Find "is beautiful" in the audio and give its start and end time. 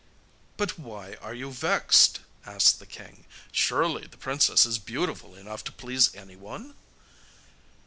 4.65-5.35